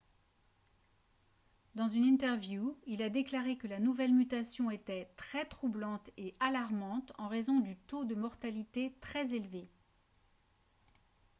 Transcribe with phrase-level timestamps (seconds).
[1.75, 7.13] "dans une interview il a déclaré que la nouvelle mutation était "très troublante et alarmante
[7.19, 9.69] en raison du taux de mortalité très élevé"".